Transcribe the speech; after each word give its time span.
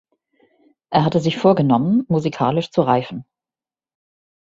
Er 0.89 1.05
hatte 1.05 1.19
sich 1.19 1.37
vorgenommen, 1.37 2.05
musikalisch 2.07 2.71
zu 2.71 2.81
reifen. 2.81 3.23